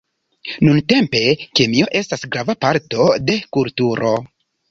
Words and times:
Nuntempe 0.67 1.19
kemio 1.59 1.89
estas 2.01 2.25
grava 2.35 2.57
parto 2.65 3.07
de 3.31 3.37
kulturo. 3.59 4.15